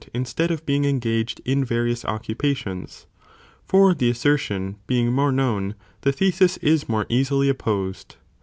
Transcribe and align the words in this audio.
+ 0.11 0.13
instead 0.15 0.49
of 0.49 0.65
being 0.65 0.83
engaged 0.83 1.41
in 1.45 1.63
various 1.63 2.03
occupations, 2.05 3.05
for 3.63 3.93
the 3.93 4.09
assertion 4.09 4.77
being 4.87 5.13
more 5.13 5.31
known, 5.31 5.75
the 6.01 6.11
thesis 6.11 6.57
is 6.57 6.89
more 6.89 7.05
easily 7.07 7.47
opposed. 7.49 8.15